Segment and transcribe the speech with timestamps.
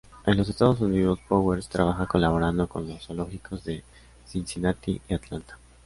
[0.25, 3.83] En los Estados Unidos, Powers trabaja colaborando con los zoológicos de
[4.25, 5.59] Cincinnati y Atlanta.